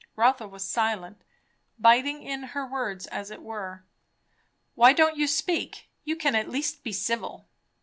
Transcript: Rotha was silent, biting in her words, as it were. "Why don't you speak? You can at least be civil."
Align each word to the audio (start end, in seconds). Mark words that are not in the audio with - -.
Rotha 0.15 0.47
was 0.47 0.63
silent, 0.67 1.23
biting 1.77 2.23
in 2.23 2.41
her 2.57 2.65
words, 2.65 3.05
as 3.05 3.29
it 3.29 3.43
were. 3.43 3.83
"Why 4.73 4.93
don't 4.93 5.15
you 5.15 5.27
speak? 5.27 5.89
You 6.03 6.15
can 6.15 6.33
at 6.33 6.49
least 6.49 6.83
be 6.83 6.91
civil." 6.91 7.47